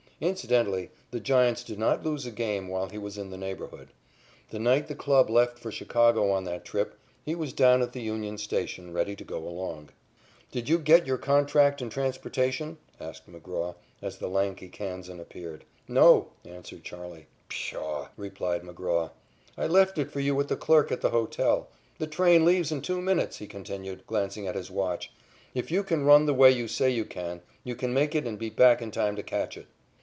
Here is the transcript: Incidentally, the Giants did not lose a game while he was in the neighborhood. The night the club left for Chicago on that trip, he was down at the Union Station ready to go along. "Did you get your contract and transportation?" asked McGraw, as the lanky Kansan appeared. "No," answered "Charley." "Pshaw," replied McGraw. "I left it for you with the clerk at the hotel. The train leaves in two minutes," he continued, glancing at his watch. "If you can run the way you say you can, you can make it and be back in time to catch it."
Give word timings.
Incidentally, 0.23 0.91
the 1.09 1.19
Giants 1.19 1.63
did 1.63 1.79
not 1.79 2.05
lose 2.05 2.27
a 2.27 2.31
game 2.31 2.67
while 2.67 2.89
he 2.89 2.97
was 2.99 3.17
in 3.17 3.31
the 3.31 3.39
neighborhood. 3.39 3.87
The 4.51 4.59
night 4.59 4.87
the 4.87 4.93
club 4.93 5.31
left 5.31 5.57
for 5.57 5.71
Chicago 5.71 6.29
on 6.31 6.43
that 6.43 6.63
trip, 6.63 6.93
he 7.25 7.33
was 7.33 7.53
down 7.53 7.81
at 7.81 7.91
the 7.93 8.03
Union 8.03 8.37
Station 8.37 8.93
ready 8.93 9.15
to 9.15 9.23
go 9.23 9.39
along. 9.39 9.89
"Did 10.51 10.69
you 10.69 10.77
get 10.77 11.07
your 11.07 11.17
contract 11.17 11.81
and 11.81 11.91
transportation?" 11.91 12.77
asked 12.99 13.27
McGraw, 13.27 13.73
as 13.99 14.19
the 14.19 14.27
lanky 14.27 14.69
Kansan 14.69 15.19
appeared. 15.19 15.65
"No," 15.87 16.27
answered 16.45 16.83
"Charley." 16.83 17.25
"Pshaw," 17.49 18.09
replied 18.15 18.61
McGraw. 18.61 19.09
"I 19.57 19.65
left 19.65 19.97
it 19.97 20.11
for 20.11 20.19
you 20.19 20.35
with 20.35 20.49
the 20.49 20.55
clerk 20.55 20.91
at 20.91 21.01
the 21.01 21.09
hotel. 21.09 21.67
The 21.97 22.05
train 22.05 22.45
leaves 22.45 22.71
in 22.71 22.83
two 22.83 23.01
minutes," 23.01 23.37
he 23.37 23.47
continued, 23.47 24.05
glancing 24.05 24.45
at 24.45 24.53
his 24.53 24.69
watch. 24.69 25.11
"If 25.55 25.71
you 25.71 25.83
can 25.83 26.05
run 26.05 26.27
the 26.27 26.35
way 26.35 26.51
you 26.51 26.67
say 26.67 26.91
you 26.91 27.05
can, 27.05 27.41
you 27.63 27.73
can 27.73 27.91
make 27.91 28.13
it 28.13 28.27
and 28.27 28.37
be 28.37 28.51
back 28.51 28.83
in 28.83 28.91
time 28.91 29.15
to 29.15 29.23
catch 29.23 29.57
it." 29.57 29.65